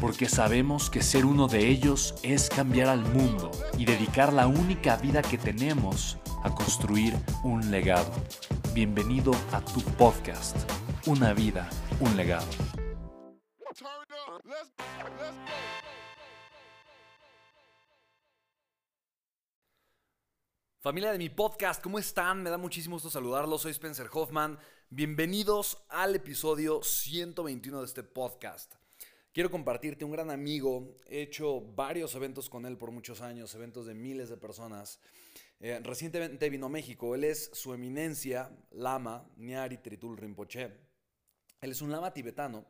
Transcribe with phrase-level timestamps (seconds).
[0.00, 4.96] porque sabemos que ser uno de ellos es cambiar al mundo y dedicar la única
[4.96, 8.12] vida que tenemos a construir un legado.
[8.74, 10.56] Bienvenido a tu podcast,
[11.06, 11.68] Una vida,
[12.00, 12.46] un legado.
[20.80, 22.42] Familia de mi podcast, ¿cómo están?
[22.42, 23.62] Me da muchísimo gusto saludarlos.
[23.62, 24.58] Soy Spencer Hoffman.
[24.88, 28.74] Bienvenidos al episodio 121 de este podcast.
[29.36, 30.96] Quiero compartirte un gran amigo.
[31.10, 34.98] He hecho varios eventos con él por muchos años, eventos de miles de personas.
[35.60, 37.14] Eh, recientemente vino a México.
[37.14, 40.72] Él es su eminencia, Lama Nyari Tritul Rinpoche.
[41.60, 42.64] Él es un lama tibetano.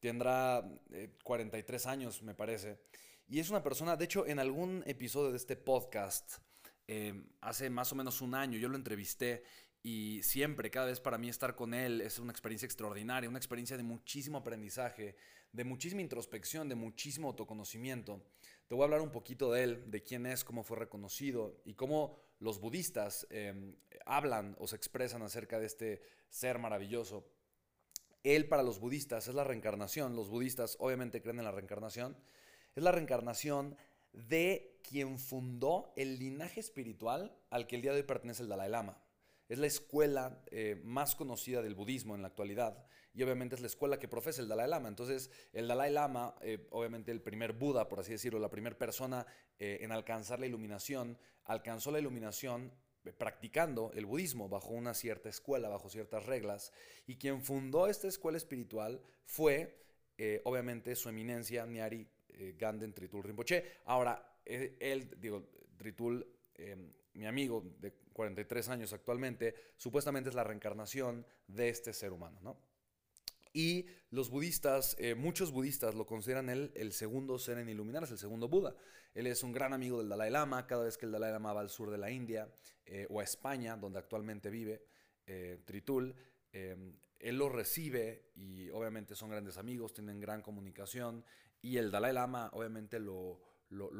[0.00, 0.66] Tendrá
[1.22, 2.80] 43 eh, años, me parece.
[3.28, 6.38] Y es una persona, de hecho, en algún episodio de este podcast,
[6.88, 9.42] eh, hace más o menos un año, yo lo entrevisté
[9.82, 13.76] y siempre, cada vez para mí estar con él es una experiencia extraordinaria, una experiencia
[13.76, 15.14] de muchísimo aprendizaje,
[15.56, 18.22] de muchísima introspección, de muchísimo autoconocimiento.
[18.68, 21.72] Te voy a hablar un poquito de él, de quién es, cómo fue reconocido y
[21.72, 27.26] cómo los budistas em, hablan o se expresan acerca de este ser maravilloso.
[28.22, 32.18] Él para los budistas es la reencarnación, los budistas obviamente creen en la reencarnación,
[32.74, 33.78] es la reencarnación
[34.12, 38.68] de quien fundó el linaje espiritual al que el día de hoy pertenece el Dalai
[38.68, 39.02] Lama.
[39.48, 42.84] Es la escuela eh, más conocida del budismo en la actualidad
[43.16, 44.88] y obviamente es la escuela que profesa el Dalai Lama.
[44.88, 49.26] Entonces, el Dalai Lama, eh, obviamente el primer Buda, por así decirlo, la primera persona
[49.58, 52.70] eh, en alcanzar la iluminación, alcanzó la iluminación
[53.16, 56.72] practicando el budismo bajo una cierta escuela, bajo ciertas reglas,
[57.06, 59.78] y quien fundó esta escuela espiritual fue,
[60.42, 62.06] obviamente, su eminencia Nyari
[62.58, 63.64] Ganden Tritul Rinpoche.
[63.84, 66.26] Ahora, él, digo, Tritul
[67.14, 72.75] mi amigo de 43 años actualmente, supuestamente es la reencarnación de este ser humano, ¿no?
[73.56, 78.18] Y los budistas, eh, muchos budistas lo consideran él el segundo ser en iluminarse, el
[78.18, 78.76] segundo Buda.
[79.14, 80.66] Él es un gran amigo del Dalai Lama.
[80.66, 82.52] Cada vez que el Dalai Lama va al sur de la India
[82.84, 84.84] eh, o a España, donde actualmente vive
[85.26, 86.14] eh, Tritul,
[86.52, 91.24] él lo recibe y obviamente son grandes amigos, tienen gran comunicación.
[91.62, 93.40] Y el Dalai Lama obviamente lo,
[93.70, 93.90] lo,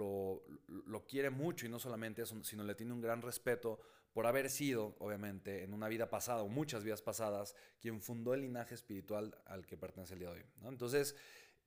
[0.68, 3.80] lo, quiere mucho y no solamente eso, sino le tiene un gran respeto
[4.16, 8.41] por haber sido, obviamente, en una vida pasada o muchas vidas pasadas, quien fundó el
[8.41, 10.47] linaje espiritual al que pertenece el día de hoy.
[10.65, 11.15] Entonces,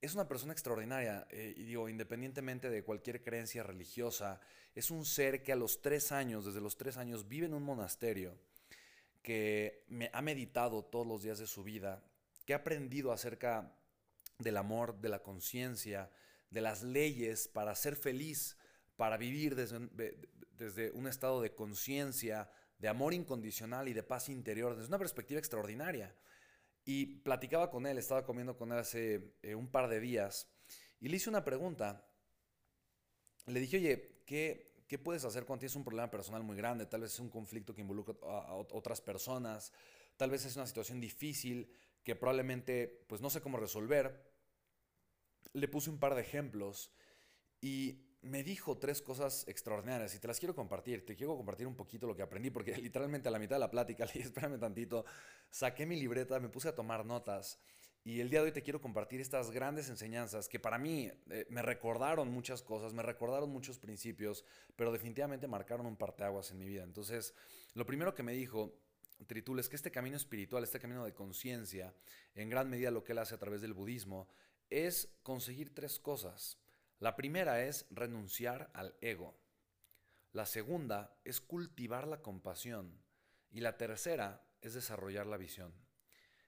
[0.00, 4.40] es una persona extraordinaria eh, y digo, independientemente de cualquier creencia religiosa,
[4.74, 7.62] es un ser que a los tres años, desde los tres años, vive en un
[7.62, 8.36] monasterio,
[9.22, 12.02] que ha meditado todos los días de su vida,
[12.46, 13.76] que ha aprendido acerca
[14.40, 16.10] del amor, de la conciencia,
[16.50, 18.56] de las leyes para ser feliz,
[19.00, 19.78] para vivir desde,
[20.58, 25.38] desde un estado de conciencia, de amor incondicional y de paz interior, desde una perspectiva
[25.38, 26.14] extraordinaria.
[26.84, 30.52] Y platicaba con él, estaba comiendo con él hace eh, un par de días,
[31.00, 32.06] y le hice una pregunta.
[33.46, 36.84] Le dije, oye, ¿qué, ¿qué puedes hacer cuando tienes un problema personal muy grande?
[36.84, 39.72] Tal vez es un conflicto que involucra a, otras personas,
[40.18, 41.72] tal vez es una situación difícil
[42.04, 44.30] que probablemente pues no sé cómo resolver,
[45.54, 46.92] le puse un par de ejemplos
[47.62, 51.04] y me dijo tres cosas extraordinarias y te las quiero compartir.
[51.06, 53.70] Te quiero compartir un poquito lo que aprendí porque literalmente a la mitad de la
[53.70, 55.04] plática le dije, espérame tantito,
[55.50, 57.58] saqué mi libreta, me puse a tomar notas
[58.02, 61.46] y el día de hoy te quiero compartir estas grandes enseñanzas que para mí eh,
[61.50, 64.44] me recordaron muchas cosas, me recordaron muchos principios,
[64.74, 66.82] pero definitivamente marcaron un parteaguas en mi vida.
[66.82, 67.34] Entonces,
[67.74, 68.74] lo primero que me dijo
[69.26, 71.94] Tritul es que este camino espiritual, este camino de conciencia,
[72.34, 74.28] en gran medida lo que él hace a través del budismo,
[74.70, 76.58] es conseguir tres cosas.
[77.00, 79.34] La primera es renunciar al ego.
[80.32, 83.02] La segunda es cultivar la compasión.
[83.50, 85.72] Y la tercera es desarrollar la visión.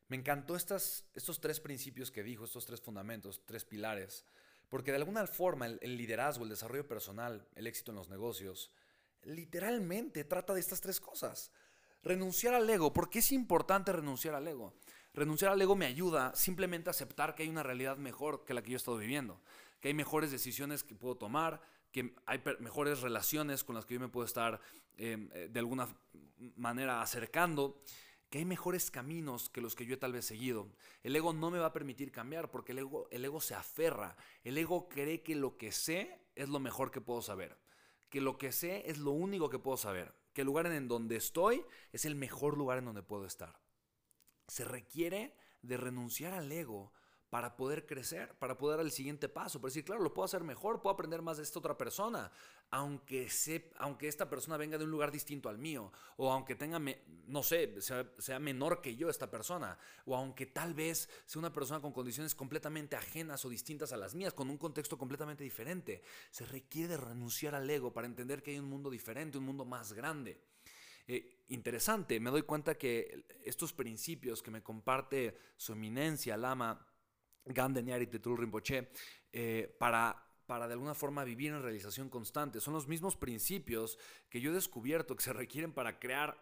[0.09, 1.07] Me encantó estos
[1.41, 4.27] tres principios que dijo, estos tres fundamentos, tres pilares,
[4.69, 8.71] porque de alguna forma el, liderazgo, el desarrollo personal, el éxito en los negocios,
[9.23, 11.51] literalmente trata de estas tres cosas.
[12.03, 12.93] Renunciar al ego.
[12.93, 14.75] ¿Por qué es importante renunciar al ego?
[15.15, 18.63] Renunciar al ego me ayuda simplemente a aceptar que hay una realidad mejor que la
[18.63, 19.41] que yo he estado viviendo,
[19.83, 24.01] que hay mejores decisiones que puedo tomar, que hay mejores relaciones con las que yo
[24.01, 24.61] me puedo estar
[24.97, 25.89] em, eh, de alguna
[26.57, 27.83] manera acercando,
[28.31, 30.71] que hay mejores caminos que los que yo he tal vez seguido.
[31.03, 34.17] El ego no me va a permitir cambiar porque el ego, el ego se aferra,
[34.45, 37.59] el ego cree que lo que sé es lo mejor que puedo saber,
[38.09, 41.17] que lo que sé es lo único que puedo saber, que el lugar en donde
[41.17, 43.61] estoy es el mejor lugar en donde puedo estar.
[44.47, 46.93] Se requiere de renunciar al ego
[47.33, 50.45] para poder crecer, para poder dar el siguiente paso, para decir, claro, lo puedo hacer
[50.45, 52.31] mejor, puedo aprender más de esta otra persona,
[52.71, 53.27] aunque,
[53.79, 56.79] aunque esta persona venga de un lugar distinto al mío, o aunque tenga,
[57.27, 61.51] no sé, sea, sea, menor que yo esta persona, o aunque tal vez sea una
[61.51, 66.03] persona con condiciones completamente ajenas o distintas a las mías, con un contexto completamente diferente.
[66.31, 69.65] Se requiere de renunciar al ego para entender que hay un mundo diferente, un mundo
[69.65, 70.39] más grande.
[71.09, 76.92] Eh, interesante, me doy cuenta que estos principios que me comparte su eminencia, Lama
[77.45, 78.91] Gandeniar y Tetul Rinpoche,
[79.33, 82.61] eh, para para de alguna forma vivir en realización constante.
[82.61, 83.99] Son los mismos principios
[84.29, 86.37] que yo he descubierto que se requieren para crear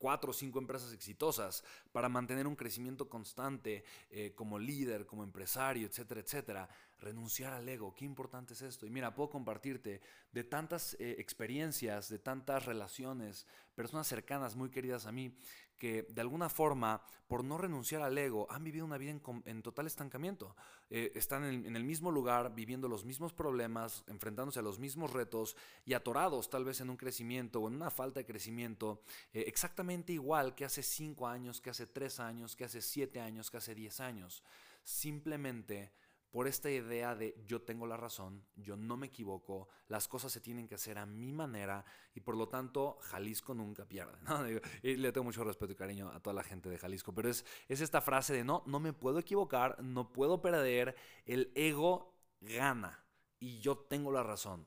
[0.00, 1.62] cuatro o cinco empresas exitosas
[1.92, 6.68] para mantener un crecimiento constante eh, como líder, como empresario, etcétera, etcétera.
[6.98, 8.86] Renunciar al ego, qué importante es esto.
[8.86, 10.00] Y mira, puedo compartirte
[10.32, 15.36] de tantas eh, experiencias, de tantas relaciones, personas cercanas, muy queridas a mí,
[15.80, 19.86] que de alguna forma, por no renunciar al ego, han vivido una vida en, total
[19.86, 20.54] estancamiento.
[20.90, 25.56] Eh, están en, el mismo lugar, viviendo los mismos problemas, enfrentándose a los mismos retos
[25.86, 30.12] y atorados tal vez en un crecimiento o en una falta de crecimiento eh, exactamente
[30.12, 33.74] igual que hace cinco años, que hace tres años, que hace siete años, que hace
[33.74, 34.44] diez años.
[34.84, 35.92] Simplemente
[36.30, 40.40] por esta idea de yo tengo la razón, yo no me equivoco, las cosas se
[40.40, 41.84] tienen que hacer a mi manera
[42.14, 44.18] y por lo tanto Jalisco nunca pierde.
[44.82, 47.44] Y le tengo mucho respeto y cariño a toda la gente de Jalisco, pero es,
[47.68, 50.94] es esta frase de no, no me puedo equivocar, no puedo perder,
[51.26, 53.04] el ego gana
[53.40, 54.66] y yo tengo la razón.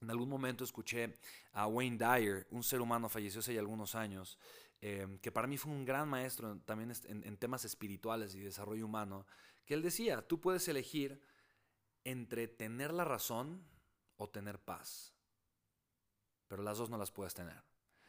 [0.00, 1.18] En algún momento escuché
[1.52, 4.38] a Wayne Dyer, un ser humano falleció hace ya algunos años,
[4.82, 9.26] eh, que para mí fue un gran maestro también en temas espirituales y desarrollo humano,
[9.64, 11.22] que él decía, tú puedes elegir
[12.04, 13.64] entre tener la razón
[14.16, 15.14] o tener paz,
[16.48, 17.62] pero las dos no las puedes tener.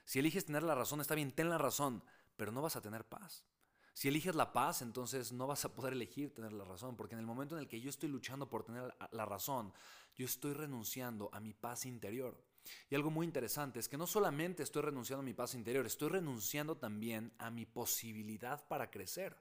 [0.06, 2.04] Si eliges tener la razón, está bien, ten la razón,
[2.36, 3.46] pero no vas a tener paz.
[3.94, 7.20] Si eliges la paz, entonces no vas a poder elegir tener la razón, porque en
[7.20, 9.74] el momento en el que yo estoy luchando por tener la razón,
[10.16, 12.42] yo estoy renunciando a mi paz interior.
[12.90, 16.10] Y algo muy interesante es que no solamente estoy renunciando a mi paz interior, estoy
[16.10, 19.36] renunciando también a mi posibilidad para crecer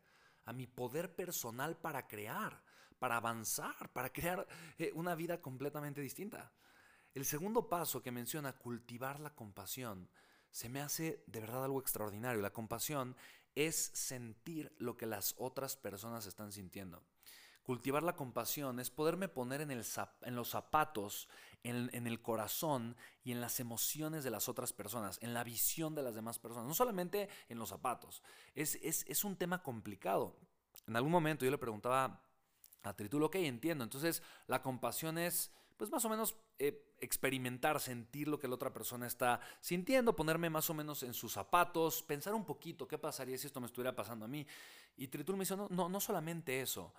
[0.45, 2.63] a mi poder personal para crear,
[2.99, 4.47] para avanzar, para crear
[4.79, 6.53] eh, una vida completamente distinta.
[7.15, 10.09] El segundo paso que menciona, cultivar la compasión,
[10.51, 12.41] se me hace de verdad algo extraordinario.
[12.41, 13.17] La compasión
[13.55, 17.03] es sentir lo que las otras personas están sintiendo.
[17.63, 21.29] Cultivar la compasión es poderme poner en, los zapatos,
[21.63, 26.03] en, el corazón y en las emociones de las otras personas, en la visión de
[26.03, 28.23] las demás personas, no solamente en los zapatos.
[28.55, 30.37] Es, es, un tema complicado.
[30.87, 32.23] En algún momento yo le preguntaba
[32.83, 33.85] a Tritulo, ok, entiendo.
[33.85, 38.73] Entonces, la compasión es, pues más o menos, eh, experimentar, sentir lo que la otra
[38.73, 43.37] persona está sintiendo, ponerme más o menos en sus zapatos, pensar un poquito qué pasaría
[43.39, 44.47] si esto me estuviera pasando a mí.
[44.97, 46.93] Y Tritulo me dice, no, no, no solamente eso.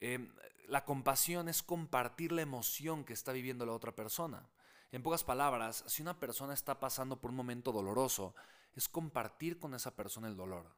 [0.00, 0.32] Em,
[0.66, 4.48] la compasión es compartir la emoción que está viviendo la otra persona.
[4.92, 8.34] En pocas palabras, si una persona está pasando por un momento doloroso,
[8.74, 10.74] es compartir con esa persona el dolor.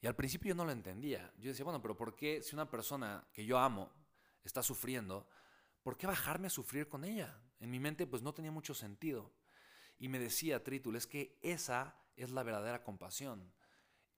[0.00, 1.32] Y al principio yo no lo entendía.
[1.38, 3.90] Yo decía, bueno, pero ¿por qué si una persona que yo amo
[4.44, 5.26] está sufriendo,
[5.82, 7.40] ¿por qué bajarme a sufrir con ella?
[7.58, 9.32] En mi mente pues no tenía mucho sentido.
[9.98, 13.52] Y me decía Tritul, es que esa es la verdadera compasión.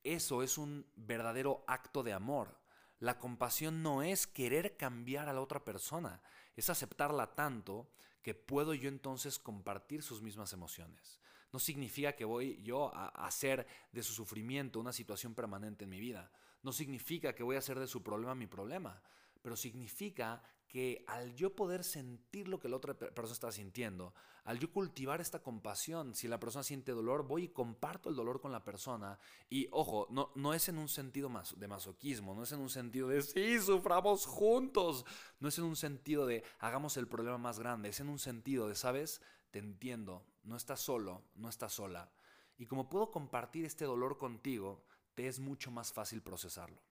[0.03, 2.59] Eso es un verdadero acto de amor.
[3.01, 6.21] La compasión no es querer cambiar a la otra persona,
[6.57, 7.91] es aceptarla tanto
[8.23, 11.21] que puedo yo entonces compartir sus mismas emociones.
[11.53, 16.01] No significa que voy yo a hacer de su sufrimiento una situación permanente en mi
[16.01, 16.31] vida.
[16.63, 19.03] No significa que voy a hacer de su problema mi problema
[19.43, 24.59] pero significa que al yo poder sentir lo que la otra persona está sintiendo, al
[24.59, 28.53] yo cultivar esta compasión, si la persona siente dolor, voy y comparto el dolor con
[28.53, 29.19] la persona.
[29.49, 33.09] Y ojo, no, no es en un sentido de masoquismo, no es en un sentido
[33.09, 35.05] de sí, suframos juntos,
[35.41, 38.69] no es en un sentido de hagamos el problema más grande, es en un sentido
[38.69, 39.23] de, ¿sabes?
[39.51, 42.11] Te entiendo, no estás solo, no estás sola.
[42.59, 44.85] Y como puedo compartir este dolor contigo,
[45.15, 46.83] te es mucho más fácil procesarlo.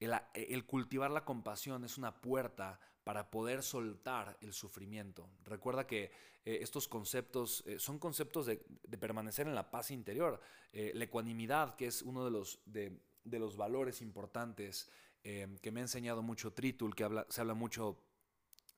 [0.00, 5.28] El, cultivar la compasión es una puerta para poder soltar el sufrimiento.
[5.44, 6.10] Recuerda que
[6.44, 8.56] eh, estos conceptos eh, son conceptos de,
[8.98, 10.40] permanecer en la paz interior.
[10.72, 14.88] Eh, la ecuanimidad, que es uno de los, de, los valores importantes
[15.22, 17.96] que me ha enseñado mucho Tritul, que se habla mucho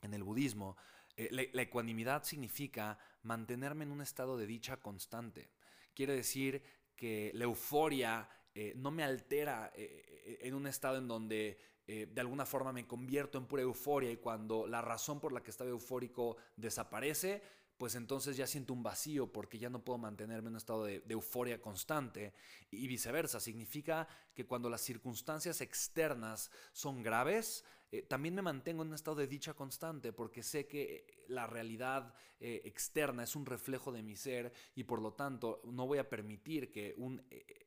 [0.03, 0.77] en el budismo.
[1.17, 5.49] la ecuanimidad significa mantenerme en un estado de dicha constante.
[5.95, 6.63] Quiere decir
[6.95, 8.29] que la euforia
[8.77, 13.47] no me altera en un estado en donde eh, de alguna forma me convierto en
[13.47, 17.43] pura euforia y cuando la razón por la que estaba eufórico desaparece,
[17.77, 21.03] pues entonces ya siento un vacío porque ya no puedo mantenerme en un estado de,
[21.09, 22.33] euforia constante
[22.71, 23.39] y viceversa.
[23.39, 29.17] Significa que cuando las circunstancias externas son graves, eh, también me mantengo en un estado
[29.17, 34.17] de dicha constante porque sé que la realidad eh, externa es un reflejo de mi
[34.17, 37.23] ser y por lo tanto no voy a permitir que un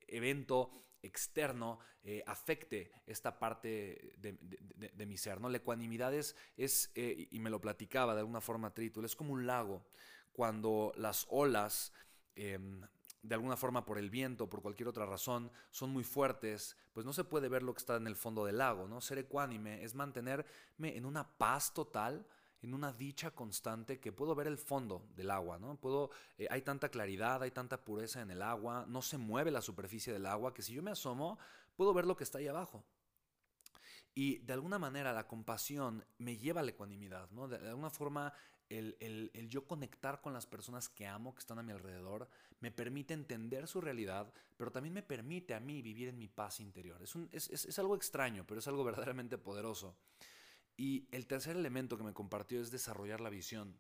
[0.08, 5.40] evento externo eh, afecte esta parte de, mi ser.
[5.42, 5.50] ¿no?
[5.50, 6.36] La ecuanimidad es,
[6.96, 9.86] eh, y me lo platicaba de alguna forma Tritul, es como un lago.
[10.32, 11.92] Cuando las olas,
[12.36, 12.82] em,
[13.22, 17.14] de alguna forma por el viento, por cualquier otra razón, son muy fuertes, pues no
[17.14, 18.88] se puede ver lo que está en el fondo del lago.
[18.88, 19.02] ¿no?
[19.02, 20.46] Ser ecuánime es mantenerme
[20.96, 22.26] en una paz total
[22.62, 25.76] en una dicha constante que puedo ver el fondo del agua, ¿no?
[25.78, 29.62] Puedo, eh, hay tanta claridad, hay tanta pureza en el agua, no se mueve la
[29.62, 31.38] superficie del agua, que si yo me asomo,
[31.76, 32.84] puedo ver lo que está ahí abajo.
[34.16, 37.48] Y de alguna manera la compasión me lleva a la ecuanimidad, ¿no?
[37.48, 38.34] De, alguna forma
[38.68, 42.28] el, el, yo conectar con las personas que amo, que están a mi alrededor,
[42.60, 46.60] me permite entender su realidad, pero también me permite a mí vivir en mi paz
[46.60, 47.00] interior.
[47.04, 49.96] Es, un, es, es, es algo extraño, pero es algo verdaderamente poderoso.
[50.78, 53.80] Y el tercer elemento que me compartió es desarrollar la visión.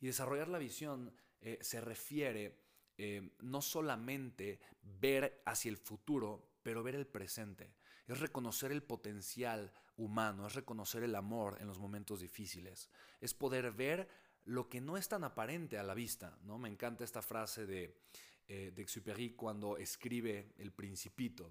[0.00, 2.62] Y desarrollar la visión eh, se refiere
[2.96, 7.74] eh, no solamente ver hacia el futuro, pero ver el presente.
[8.06, 12.90] Es reconocer el potencial humano, es reconocer el amor en los momentos difíciles.
[13.20, 14.08] Es poder ver
[14.44, 16.38] lo que no es tan aparente a la vista.
[16.42, 16.58] ¿no?
[16.58, 17.98] Me encanta esta frase de,
[18.46, 21.50] eh, de Exupéry cuando escribe El Principito.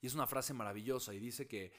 [0.00, 1.72] Y es una frase maravillosa y dice que,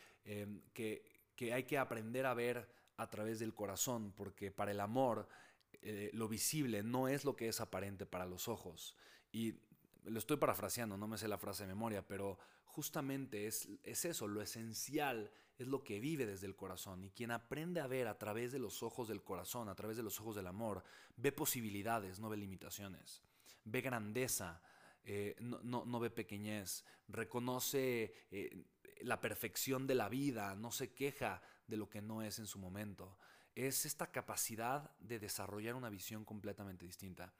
[0.73, 5.27] que que hay que aprender a ver a través del corazón, porque para el amor
[5.81, 8.95] eh, lo visible no es lo que es aparente para los ojos.
[9.31, 9.55] Y
[10.03, 14.27] lo estoy parafraseando, no me sé la frase de memoria, pero justamente es, es eso,
[14.27, 17.03] lo esencial es lo que vive desde el corazón.
[17.03, 20.03] Y quien aprende a ver a través de los ojos del corazón, a través de
[20.03, 20.83] los ojos del amor,
[21.17, 23.21] ve posibilidades, no ve limitaciones,
[23.63, 24.61] ve grandeza,
[25.03, 28.65] eh, no, ve pequeñez, reconoce eh,
[29.01, 32.59] la perfección de la vida, no se queja de lo que no es en su
[32.59, 33.17] momento.
[33.55, 37.33] Es esta capacidad de desarrollar una visión completamente distinta.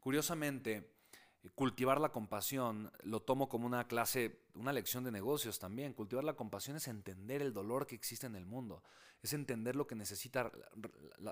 [0.00, 0.92] Curiosamente,
[1.54, 5.92] cultivar la compasión lo tomo como una clase, una lección de negocios también.
[5.92, 8.82] Cultivar la compasión es entender el dolor que existe en el mundo,
[9.22, 10.50] es entender lo que necesitan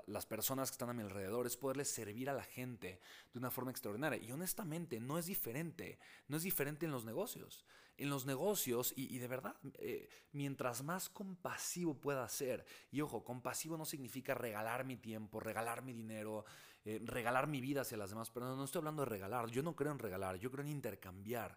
[0.07, 2.99] las personas que están a mi alrededor, es poderles servir a la gente
[3.33, 4.21] de una forma extraordinaria.
[4.21, 7.65] Y honestamente, no es diferente, no es diferente en los negocios.
[8.01, 13.77] En los negocios, y, de verdad, eh, mientras más compasivo pueda ser, y ojo, compasivo
[13.77, 16.43] no significa regalar mi tiempo, regalar mi dinero,
[16.83, 19.75] eh, regalar mi vida hacia las demás personas, no estoy hablando de regalar, yo no
[19.75, 21.55] creo en regalar, yo creo en intercambiar.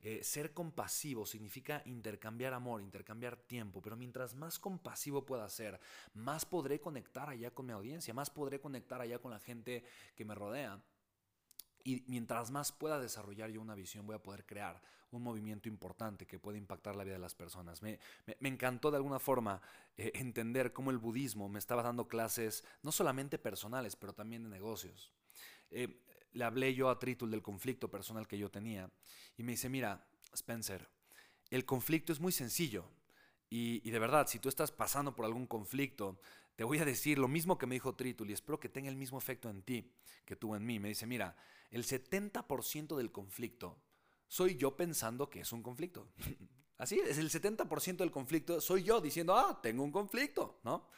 [0.00, 5.78] Eh, ser compasivo significa intercambiar amor, intercambiar tiempo, pero mientras más compasivo pueda ser,
[6.12, 9.84] más podré conectar allá con mi audiencia, más podré conectar allá con la gente
[10.16, 10.82] que me rodea.
[11.84, 16.26] Y mientras más pueda desarrollar yo una visión, voy a poder crear un movimiento importante
[16.26, 17.82] que puede impactar la vida de las personas.
[17.82, 18.00] Me,
[18.40, 19.60] encantó de alguna forma
[19.96, 24.48] eh, entender cómo el budismo me estaba dando clases no solamente personales, pero también de
[24.48, 25.12] negocios.
[25.70, 28.90] Eh, le hablé yo a Tritul del conflicto personal que yo tenía
[29.36, 30.88] y me dice, mira, Spencer,
[31.50, 32.88] el conflicto es muy sencillo
[33.56, 36.18] y, de verdad, si tú estás pasando por algún conflicto,
[36.56, 38.96] te voy a decir lo mismo que me dijo Tritul y espero que tenga el
[38.96, 39.92] mismo efecto en ti
[40.24, 40.78] que tuvo en mí.
[40.78, 41.36] Me dice, mira,
[41.70, 43.78] el 70% del conflicto
[44.28, 46.08] soy yo pensando que es un conflicto.
[46.78, 50.88] Así es, el 70% del conflicto soy yo diciendo, ah, tengo un conflicto, ¿no?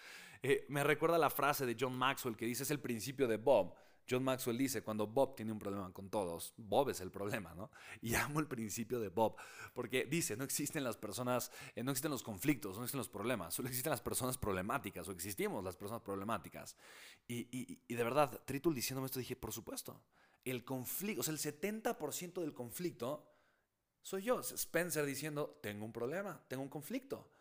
[0.42, 3.75] Eh, me recuerda la frase de John Maxwell que dice, es el principio de Bob.
[4.08, 7.70] John Maxwell dice, cuando Bob tiene un problema con todos, Bob es el problema, ¿no?
[8.00, 9.36] Y amo el principio de Bob,
[9.75, 13.54] porque dice, no existen las personas, eh, no existen los conflictos, no existen los problemas,
[13.54, 16.76] solo existen las personas problemáticas, o existimos las personas problemáticas.
[17.26, 20.04] Y, de verdad, Tritul diciéndome esto, dije, por supuesto,
[20.44, 23.32] el conflicto, o sea, el 70% del conflicto
[24.02, 24.38] soy yo.
[24.38, 27.32] Spencer diciendo, tengo un problema, tengo un conflicto.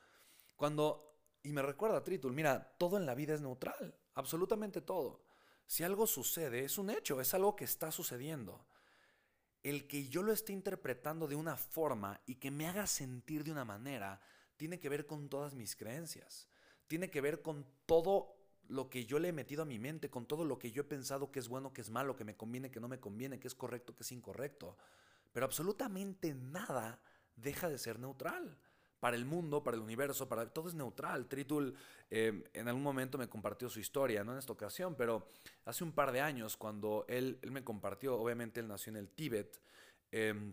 [0.55, 5.24] Cuando, y me recuerda Tritul, mira, todo en la vida es neutral, absolutamente todo.
[5.67, 8.65] Si algo sucede, es un hecho, es algo que está sucediendo.
[9.63, 13.51] El que yo lo esté interpretando de una forma y que me haga sentir de
[13.51, 14.21] una manera,
[14.57, 16.47] tiene que ver con todas mis creencias.
[16.87, 18.35] tiene que ver con todo
[18.67, 20.85] lo que yo le he metido a mi mente, con todo lo que yo he
[20.85, 23.47] pensado que es bueno, que es malo, que me conviene, que no me conviene, que
[23.47, 24.77] es correcto, que es incorrecto.
[25.31, 26.99] Pero absolutamente nada
[27.35, 28.57] deja de ser neutral.
[29.05, 31.27] Para el mundo, para el universo, para todo es neutral.
[31.27, 31.75] Tritul
[32.09, 35.27] eh, en algún momento me compartió su historia, no en esta ocasión, pero
[35.65, 39.09] hace un par de años cuando él, él me compartió, obviamente él nació en el
[39.09, 39.61] Tíbet,
[40.11, 40.51] em,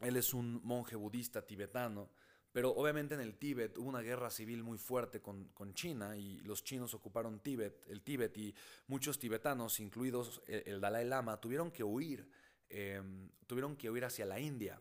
[0.00, 2.08] él es un monje budista tibetano,
[2.50, 6.64] pero obviamente en el Tíbet hubo una guerra civil muy fuerte con, China y los
[6.64, 8.54] chinos ocuparon Tíbet, el Tíbet y
[8.86, 12.26] muchos tibetanos, incluidos el, Dalai Lama, tuvieron que huir,
[12.70, 14.80] em, tuvieron que huir hacia la India.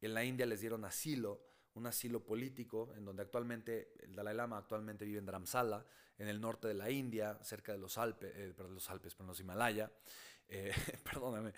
[0.00, 1.42] En la India les dieron asilo,
[1.78, 5.86] un asilo político, en donde actualmente el Dalai Lama actualmente vive en Dharamsala,
[6.18, 9.40] en el norte de la India, cerca de los Alpes, eh, perdón, los Alpes, los
[9.40, 9.90] Himalaya,
[10.48, 10.72] eh,
[11.04, 11.52] perdóname.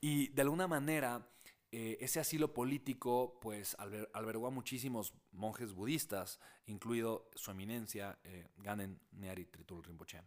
[0.00, 1.26] Y de alguna manera
[1.70, 9.00] eh, ese asilo político pues albergó a muchísimos monjes budistas, incluido su eminencia eh, Ganen
[9.12, 10.22] Neari Tritul Rinpoche.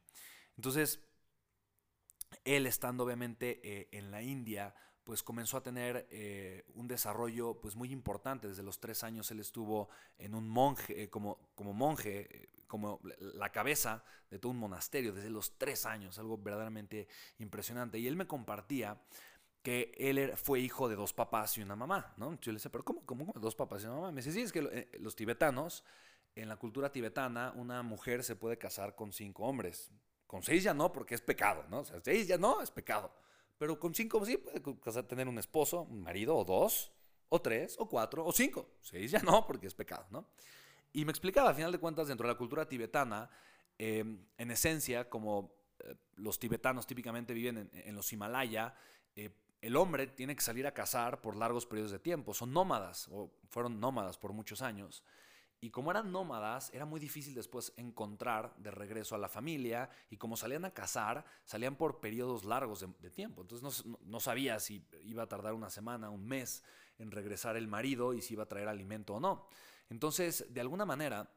[0.55, 0.99] Entonces,
[2.43, 4.75] él estando obviamente en la India,
[5.07, 6.05] pues comenzó a tener
[6.75, 8.49] un desarrollo pues muy importante.
[8.49, 9.87] Desde los tres años él estuvo
[10.17, 15.57] en un monje, como, como monje, como la cabeza de todo un monasterio, desde los
[15.57, 17.07] tres años, algo verdaderamente
[17.39, 17.97] impresionante.
[17.99, 19.01] Y él me compartía
[19.63, 22.37] que él fue hijo de dos papás y una mamá, ¿no?
[22.41, 24.11] Yo le decía, pero ¿cómo, cómo, dos papás y una mamá?
[24.11, 25.85] Me dice, sí, es que eh, los tibetanos,
[26.35, 29.89] en la cultura tibetana, una mujer se puede casar con cinco hombres.
[30.25, 31.85] Con seis ya no, porque es pecado, ¿no?
[32.03, 33.09] Seis ya no, es pecado.
[33.57, 34.61] Pero con cinco sí puede
[35.03, 36.91] tener un esposo, un marido, o dos,
[37.29, 38.77] o tres, o cuatro, o cinco.
[38.81, 40.27] Seis ya no, porque es pecado, ¿no?
[40.93, 43.29] Y me explicaba, al final de cuentas, dentro de la cultura tibetana,
[43.77, 48.73] em, en esencia, como eh, los tibetanos típicamente viven en, en los Himalaya,
[49.15, 52.33] eh, el hombre tiene que salir a cazar por largos periodos de tiempo.
[52.33, 55.03] Son nómadas, o fueron nómadas por muchos años.
[55.59, 59.89] Y como eran nómadas, era muy difícil después encontrar de regreso a la familia.
[60.09, 63.41] Y como salían a cazar, salían por periodos largos de, tiempo.
[63.41, 66.63] Entonces no, no, sabía si iba a tardar una semana, un mes
[66.99, 69.47] en regresar el marido y si iba a traer alimento o no.
[69.89, 71.31] Entonces, de alguna manera,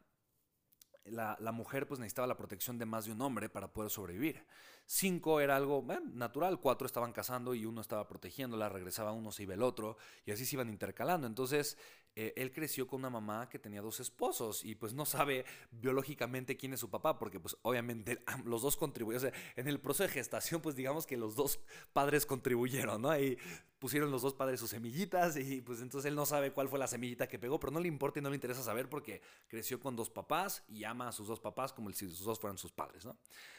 [1.04, 4.44] la, mujer pues necesitaba la protección de más de un hombre para poder sobrevivir.
[4.86, 9.54] Cinco era algo natural, cuatro estaban casando y uno estaba protegiéndola, regresaba uno, se iba
[9.54, 11.26] el otro y así se iban intercalando.
[11.26, 11.78] Entonces
[12.16, 16.56] eh, él creció con una mamá que tenía dos esposos y pues no sabe biológicamente
[16.56, 19.32] quién es su papá porque pues obviamente los dos contribuyeron.
[19.56, 21.60] en el proceso de gestación pues digamos que los dos
[21.92, 23.18] padres contribuyeron, ¿no?
[23.18, 23.38] Y
[23.78, 26.88] pusieron los dos padres sus semillitas y pues entonces él no sabe cuál fue la
[26.88, 29.94] semillita que pegó, pero no le importa y no le interesa saber porque creció con
[29.94, 33.04] dos papás y ama a sus dos papás como si sus dos fueran sus padres,
[33.04, 33.16] ¿no?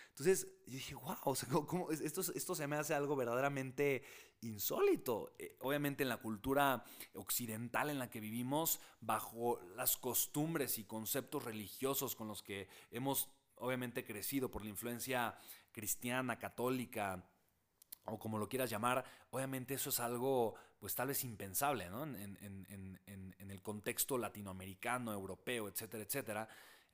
[0.10, 4.04] Entonces yo dije, wow, esto, esto se me hace algo verdaderamente
[4.42, 5.34] insólito.
[5.38, 11.44] Eh, obviamente en la cultura occidental en la que vivimos, bajo las costumbres y conceptos
[11.44, 15.38] religiosos con los que hemos obviamente crecido por la influencia
[15.72, 17.24] cristiana, católica,
[18.06, 22.04] o como lo quieras llamar, obviamente eso es algo, pues tal vez impensable, ¿no?
[22.04, 26.48] En, en, el contexto latinoamericano, europeo, etcétera, etcétera.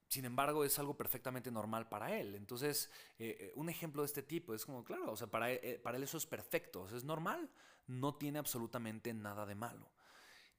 [0.08, 2.36] Sin embargo, es algo perfectamente normal para él.
[2.36, 2.89] Entonces,
[3.20, 5.98] eh, eh, un ejemplo de este tipo es como, claro, o sea, para, eh, para
[5.98, 7.50] él eso es perfecto, es normal,
[7.88, 9.91] no tiene absolutamente nada de malo.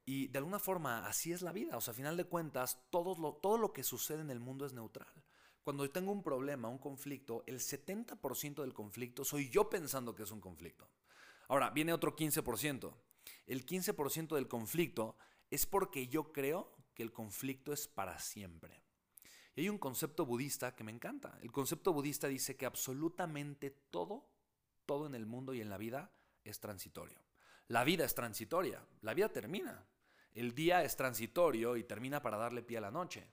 [0.04, 1.76] Y de alguna forma, así es la vida.
[1.76, 4.66] O sea, a final de cuentas, todo lo, todo lo que sucede en el mundo
[4.66, 5.12] es neutral.
[5.62, 10.30] Cuando tengo un problema, un conflicto, el 70% del conflicto soy yo pensando que es
[10.30, 10.88] un conflicto.
[11.48, 12.94] Ahora, viene otro 15%.
[13.46, 15.16] El 15% del conflicto
[15.50, 18.82] es porque yo creo que el conflicto es para siempre.
[19.59, 21.37] Hay un concepto budista que me encanta.
[21.42, 24.25] El concepto budista dice que absolutamente todo,
[24.87, 26.12] todo en el mundo y en la vida
[26.44, 27.18] es transitorio.
[27.66, 29.85] La vida es transitoria, la vida termina.
[30.33, 33.29] El día es transitorio y termina para darle pie a la noche.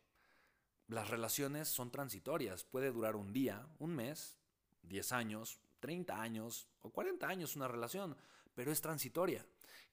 [0.88, 4.36] Las relaciones son transitorias, puede durar un día, un mes,
[4.82, 8.18] 10 años, 30 años o 40 años una relación,
[8.56, 9.46] pero es transitoria.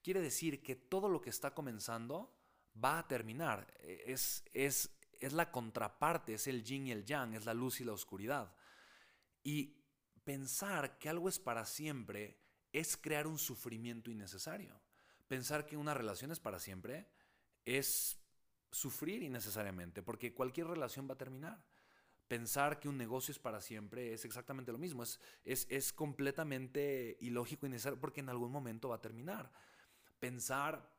[0.03, 2.33] Quiere decir que todo lo que está comenzando
[2.83, 3.67] va a terminar.
[3.81, 4.91] E, es, es,
[5.27, 8.55] es la contraparte, es el yin y el yang, es la luz y la oscuridad.
[9.43, 9.77] Y
[10.25, 12.39] pensar que algo es para siempre
[12.73, 14.81] es crear un sufrimiento innecesario.
[15.29, 17.09] Pensar que una relación es para siempre
[17.65, 18.19] es
[18.71, 21.65] sufrir innecesariamente, porque cualquier relación va a terminar.
[22.27, 27.19] Pensar que un negocio es para siempre es exactamente lo mismo, es, es, es completamente
[27.21, 29.53] ilógico y necesario porque en algún momento va a terminar.
[30.19, 30.92] Pensar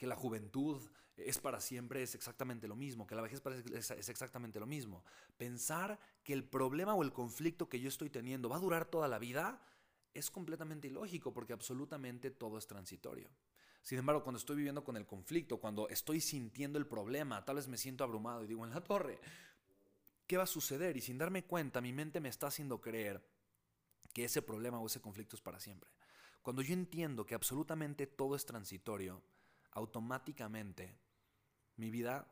[0.00, 0.80] que la juventud
[1.14, 3.42] es para siempre es exactamente lo mismo, que la vejez
[3.74, 5.04] es exactamente lo mismo.
[5.36, 9.08] Pensar que el problema o el conflicto que yo estoy teniendo va a durar toda
[9.08, 9.60] la vida
[10.14, 13.28] es completamente ilógico porque absolutamente todo es transitorio.
[13.82, 17.68] Sin embargo, cuando estoy viviendo con el conflicto, cuando estoy sintiendo el problema, tal vez
[17.68, 19.20] me siento abrumado y digo, en la torre,
[20.26, 20.96] ¿qué va a suceder?
[20.96, 23.22] Y sin darme cuenta, mi mente me está haciendo creer
[24.14, 25.90] que ese problema o ese conflicto es para siempre.
[26.40, 29.22] Cuando yo entiendo que absolutamente todo es transitorio,
[29.72, 30.98] automáticamente
[31.76, 32.26] mi vida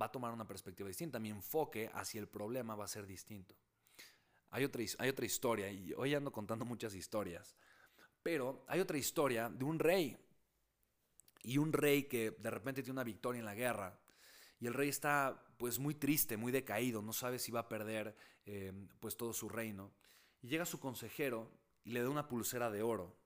[0.00, 3.54] va a tomar una perspectiva distinta, mi enfoque hacia el problema va a ser distinto.
[4.50, 7.56] Hay otra, hay otra historia, y hoy ando contando muchas historias,
[8.22, 10.16] pero hay otra historia de un rey,
[11.42, 13.98] y un rey que de repente tiene una victoria en la guerra,
[14.60, 18.16] y el rey está pues muy triste, muy decaído, no sabe si va a perder
[18.46, 19.92] eh, pues todo su reino.
[20.40, 21.50] Y llega su consejero
[21.84, 23.16] y le da una pulsera de oro,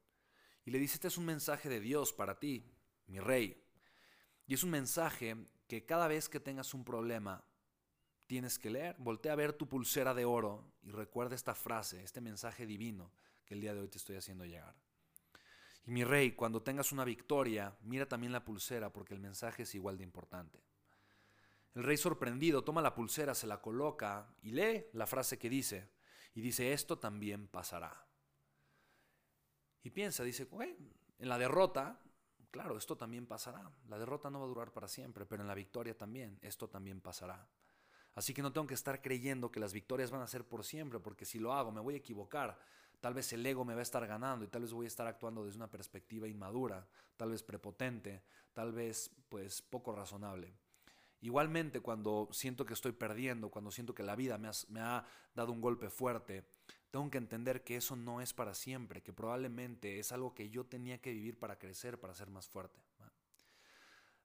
[0.64, 2.64] y le dice, este es un mensaje de Dios para ti,
[3.08, 3.62] mi rey.
[4.46, 7.44] Y es un mensaje que cada vez que tengas un problema,
[8.26, 8.96] tienes que leer.
[8.98, 13.10] Voltea a ver tu pulsera de oro y recuerda esta frase, este mensaje divino
[13.44, 14.76] que el día de hoy te estoy haciendo llegar.
[15.86, 19.74] Y mi rey, cuando tengas una victoria, mira también la pulsera porque el mensaje es
[19.74, 20.62] igual de importante.
[21.74, 25.88] El rey sorprendido toma la pulsera, se la coloca y lee la frase que dice.
[26.34, 28.06] Y dice, esto también pasará.
[29.82, 30.46] Y piensa, dice,
[31.18, 32.00] en la derrota
[32.58, 33.70] claro, esto también pasará.
[33.88, 37.00] La derrota no va a durar para siempre, pero en la victoria también, esto también
[37.00, 37.46] pasará.
[38.16, 40.98] Así que no tengo que estar creyendo que las victorias van a ser por siempre,
[40.98, 42.58] porque si lo hago me voy a equivocar.
[43.00, 45.06] Tal vez el ego me va a estar ganando y tal vez voy a estar
[45.06, 46.84] actuando desde una perspectiva inmadura,
[47.16, 50.52] tal vez prepotente, tal vez pues poco razonable.
[51.20, 55.52] Igualmente cuando siento que estoy perdiendo, cuando siento que la vida me, me ha dado
[55.52, 56.44] un golpe fuerte,
[56.90, 60.64] tengo que entender que eso no es para siempre, que probablemente es algo que yo
[60.64, 62.80] tenía que vivir para crecer, para ser más fuerte.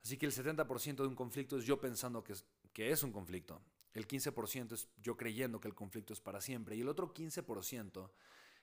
[0.04, 3.12] Así que el 70% de un conflicto es yo pensando que es, que es un
[3.12, 3.62] conflicto.
[3.93, 6.76] El 15% es yo creyendo que el conflicto es para siempre.
[6.76, 8.12] Y el otro 15%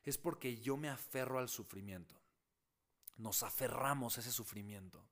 [0.02, 2.20] es porque yo me aferro al sufrimiento.
[3.16, 5.06] Nos aferramos a ese sufrimiento.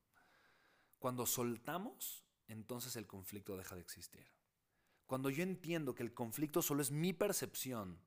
[0.99, 4.27] Cuando soltamos, entonces el conflicto deja de existir.
[5.07, 8.01] Cuando yo entiendo que el conflicto solo es mi percepción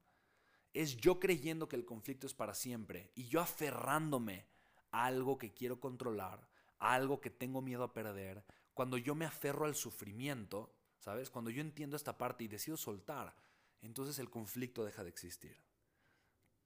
[0.74, 4.46] es yo creyendo que el conflicto es para siempre y yo aferrándome
[4.92, 6.48] a algo que quiero controlar,
[6.80, 11.30] a algo que tengo miedo a perder, cuando yo me aferro al sufrimiento, ¿sabes?
[11.30, 13.36] Cuando yo entiendo esta parte y decido soltar,
[13.82, 15.58] entonces el conflicto deja de existir.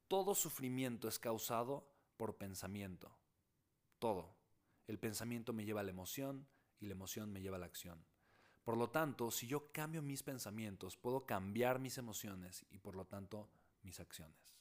[0.08, 3.10] Todo sufrimiento es causado por pensamiento.
[3.98, 4.36] Todo.
[4.86, 6.46] El pensamiento me lleva a la emoción
[6.78, 8.04] y la emoción me lleva a la acción.
[8.62, 13.04] Por lo tanto, si yo cambio mis pensamientos, puedo cambiar mis emociones y por lo
[13.04, 13.48] tanto
[13.86, 14.54] mis acciones.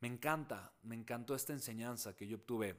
[0.00, 2.76] Me encanta, me encantó esta enseñanza que yo obtuve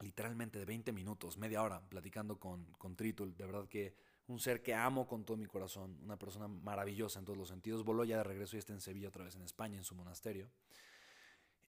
[0.00, 3.36] literalmente de 20 minutos, media hora, platicando con, con Tritul.
[3.36, 3.96] De verdad que
[4.28, 7.84] un ser que amo con todo mi corazón, una persona maravillosa en todos los sentidos.
[7.84, 10.50] Voló ya de regreso y está en Sevilla otra vez en España, en su monasterio.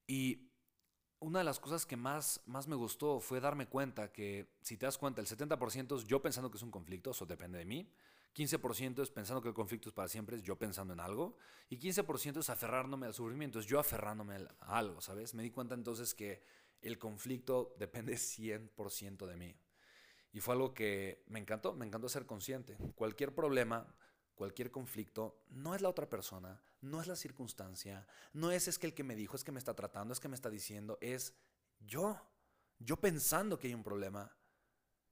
[0.07, 0.51] Y
[1.21, 4.87] una de las cosas que más, más me gustó fue darme cuenta que, si te
[4.87, 7.91] das cuenta, el 70% es yo pensando que es un conflicto, eso depende de mí.
[8.35, 11.37] 15% es pensando que el conflicto es para siempre, es yo pensando en algo.
[11.69, 15.35] Y 15% es aferrándome al sufrimiento, es yo aferrándome a algo, ¿sabes?
[15.35, 16.43] Me di cuenta entonces que
[16.81, 19.57] el conflicto depende 100% de mí.
[20.33, 22.77] Y fue algo que me encantó, me encantó ser consciente.
[22.95, 23.93] Cualquier problema,
[24.37, 28.87] cualquier conflicto, no es la otra persona, no es la circunstancia, no es es que
[28.87, 31.35] el que me dijo, es que me está tratando, es que me está diciendo, es
[31.81, 32.21] yo.
[32.79, 34.35] Yo pensando que hay un problema,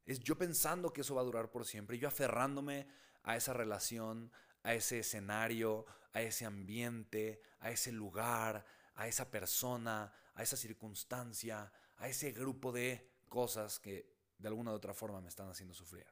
[0.06, 2.86] es yo pensando que eso va a durar por siempre, yo aferrándome
[3.28, 8.64] a esa relación, a ese escenario, a ese ambiente, a ese lugar,
[8.94, 14.74] a esa persona, a esa circunstancia, a ese grupo de cosas que de alguna u
[14.74, 16.06] otra forma me están haciendo sufrir.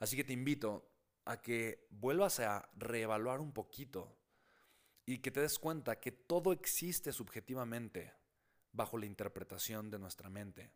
[0.00, 0.90] Así que te invito
[1.26, 4.18] a que vuelvas a reevaluar un poquito
[5.06, 8.14] y que te des cuenta que todo existe subjetivamente
[8.72, 10.72] bajo la interpretación de nuestra mente.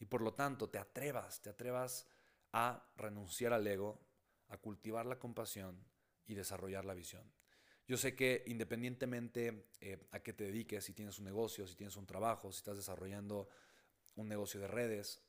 [0.00, 2.08] Y por lo tanto te atrevas, te atrevas
[2.52, 4.00] a renunciar al ego,
[4.48, 5.84] a cultivar la compasión
[6.26, 7.32] y desarrollar la visión.
[7.86, 11.96] Yo sé que independientemente eh, a qué te dediques, si tienes un negocio, si tienes
[11.96, 13.48] un trabajo, si estás desarrollando
[14.16, 15.22] un negocio de redes,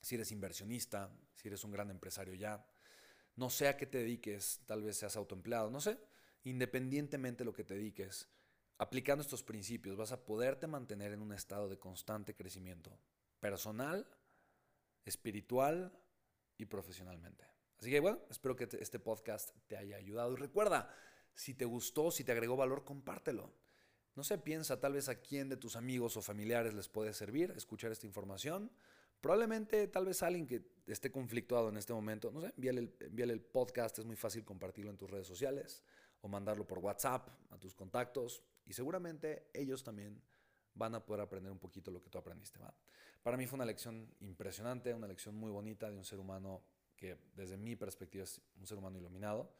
[0.00, 2.66] si eres inversionista, si eres un gran empresario ya,
[3.36, 5.98] no sé a qué te dediques, tal vez seas autoempleado, no sé,
[6.42, 8.28] independientemente de lo que te dediques,
[8.78, 12.98] aplicando estos principios vas a poderte mantener en un estado de constante crecimiento
[13.38, 14.06] personal,
[15.04, 15.92] espiritual
[16.56, 17.53] y profesionalmente.
[17.78, 20.32] Así que bueno, espero que este podcast te haya ayudado.
[20.32, 20.94] Y recuerda,
[21.34, 23.52] si te gustó, si te agregó valor, compártelo.
[24.14, 27.52] No sé, piensa tal vez a quién de tus amigos o familiares les puede servir
[27.56, 28.70] escuchar esta información.
[29.20, 33.98] Probablemente tal vez alguien que esté conflictuado en este momento, no sé, envíale el, podcast,
[33.98, 35.82] es muy fácil compartirlo en tus redes sociales
[36.20, 40.22] o mandarlo por WhatsApp a tus contactos y seguramente ellos también
[40.74, 42.60] van a poder aprender un poquito lo que tú aprendiste.
[43.22, 46.62] Para mí fue una lección impresionante, una lección muy bonita de un ser humano
[47.04, 49.54] que desde mi perspectiva es un ser humano iluminado.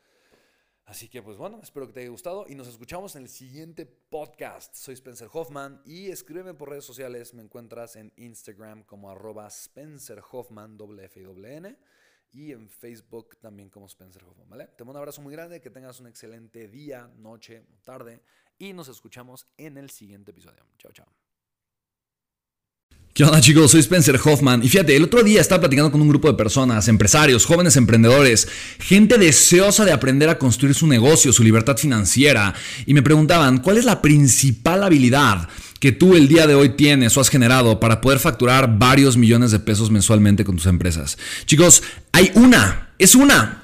[0.86, 3.84] Así que pues bueno, espero que te haya gustado y nos escuchamos en el siguiente
[3.84, 4.74] podcast.
[4.74, 7.34] Soy Spencer Hoffman y escríbeme por redes sociales.
[7.34, 11.78] Me encuentras en Instagram como arroba Spencer Hoffman, N,
[12.32, 14.48] y en Facebook también como Spencer Hoffman.
[14.76, 18.22] Te mando un abrazo muy grande, que tengas un excelente día, noche, tarde
[18.58, 20.66] y nos escuchamos en el siguiente episodio.
[20.78, 21.23] Chao, chao.
[23.14, 23.70] ¿Qué onda chicos?
[23.70, 26.88] Soy Spencer Hoffman y fíjate, el otro día estaba platicando con un grupo de personas,
[26.88, 28.48] empresarios, jóvenes emprendedores,
[28.80, 32.52] gente deseosa de aprender a construir su negocio, su libertad financiera
[32.86, 35.48] y me preguntaban, ¿cuál es la principal habilidad
[35.78, 39.52] que tú el día de hoy tienes o has generado para poder facturar varios millones
[39.52, 41.16] de pesos mensualmente con tus empresas?
[41.44, 43.63] Chicos, hay una, es una